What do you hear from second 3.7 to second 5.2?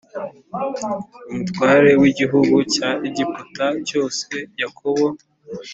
cyose Yakobo